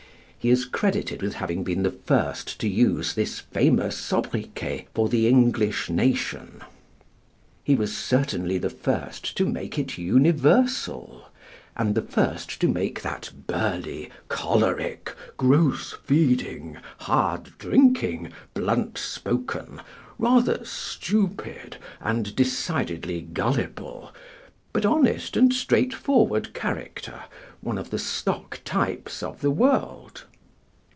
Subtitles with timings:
[0.41, 5.27] He is credited with having been the first to use this famous sobriquet for the
[5.27, 6.63] English nation;
[7.63, 11.27] he was certainly the first to make it universal,
[11.77, 19.79] and the first to make that burly, choleric, gross feeding, hard drinking, blunt spoken,
[20.17, 24.11] rather stupid and decidedly gullible,
[24.73, 27.25] but honest and straightforward character
[27.59, 30.25] one of the stock types of the world.